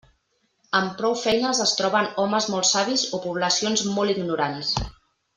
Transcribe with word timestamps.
Amb 0.79 0.93
prou 1.01 1.17
feines 1.23 1.59
es 1.67 1.73
troben 1.81 2.09
homes 2.23 2.47
molt 2.55 2.67
savis 2.73 3.03
o 3.17 3.23
poblacions 3.29 3.83
molt 3.99 4.15
ignorants. 4.19 4.73